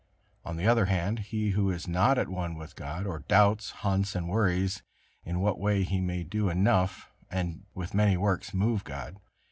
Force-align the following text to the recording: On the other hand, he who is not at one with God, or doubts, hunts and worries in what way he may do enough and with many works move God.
On 0.43 0.57
the 0.57 0.65
other 0.65 0.85
hand, 0.85 1.19
he 1.19 1.51
who 1.51 1.69
is 1.69 1.87
not 1.87 2.17
at 2.17 2.27
one 2.27 2.55
with 2.55 2.75
God, 2.75 3.05
or 3.05 3.19
doubts, 3.19 3.69
hunts 3.69 4.15
and 4.15 4.27
worries 4.27 4.81
in 5.23 5.41
what 5.41 5.59
way 5.59 5.83
he 5.83 6.01
may 6.01 6.23
do 6.23 6.49
enough 6.49 7.11
and 7.29 7.65
with 7.75 7.93
many 7.93 8.17
works 8.17 8.51
move 8.51 8.83
God. 8.83 9.17